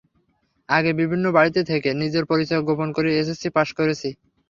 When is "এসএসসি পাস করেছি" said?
3.13-4.09